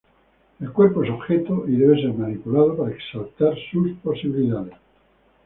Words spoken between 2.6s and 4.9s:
para exaltar sus posibilidades.